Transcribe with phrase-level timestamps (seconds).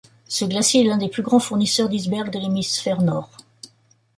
[0.27, 3.29] Ce glacier est un des plus grands fournisseurs d'iceberg de l'hémisphère nord.